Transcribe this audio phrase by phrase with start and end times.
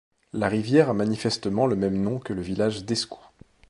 [0.33, 3.19] La rivière a manifestement le même nom que le village d'Escou.